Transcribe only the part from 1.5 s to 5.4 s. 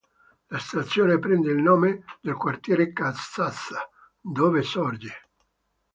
il nome dal quartiere Casazza, dove sorge.